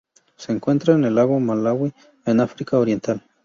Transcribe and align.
Se 0.35 0.51
encuentra 0.51 0.95
el 0.95 1.13
lago 1.13 1.39
Malawi 1.39 1.93
en 2.25 2.39
África 2.39 2.79
Oriental. 2.79 3.21